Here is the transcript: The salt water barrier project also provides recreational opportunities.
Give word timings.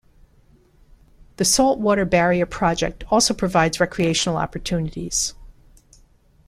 The 1.37 1.45
salt 1.45 1.77
water 1.77 2.05
barrier 2.05 2.47
project 2.47 3.03
also 3.11 3.35
provides 3.35 3.79
recreational 3.79 4.35
opportunities. 4.37 5.35